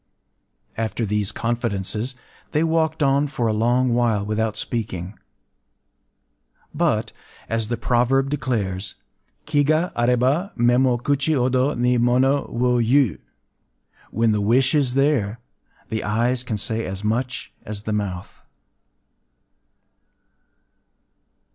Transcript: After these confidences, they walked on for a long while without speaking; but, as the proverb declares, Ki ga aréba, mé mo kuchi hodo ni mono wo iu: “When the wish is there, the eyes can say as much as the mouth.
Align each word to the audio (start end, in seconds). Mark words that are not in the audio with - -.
After 0.77 1.05
these 1.05 1.31
confidences, 1.31 2.15
they 2.53 2.63
walked 2.63 3.03
on 3.03 3.27
for 3.27 3.45
a 3.45 3.53
long 3.53 3.93
while 3.93 4.25
without 4.25 4.57
speaking; 4.57 5.13
but, 6.73 7.11
as 7.47 7.67
the 7.67 7.77
proverb 7.77 8.31
declares, 8.31 8.95
Ki 9.45 9.63
ga 9.63 9.91
aréba, 9.95 10.57
mé 10.57 10.81
mo 10.81 10.97
kuchi 10.97 11.35
hodo 11.35 11.75
ni 11.75 11.99
mono 11.99 12.47
wo 12.47 12.79
iu: 12.79 13.19
“When 14.09 14.31
the 14.31 14.41
wish 14.41 14.73
is 14.73 14.95
there, 14.95 15.39
the 15.89 16.03
eyes 16.03 16.43
can 16.43 16.57
say 16.57 16.83
as 16.83 17.03
much 17.03 17.53
as 17.63 17.83
the 17.83 17.93
mouth. 17.93 18.41